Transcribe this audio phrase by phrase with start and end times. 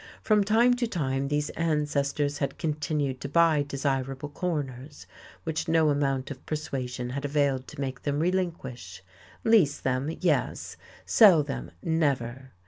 [0.23, 5.05] From time to time these ancestors had continued to buy desirable corners,
[5.43, 9.03] which no amount of persuasion had availed to make them relinquish.
[9.43, 10.75] Lease them, yes;
[11.05, 12.51] sell them, never!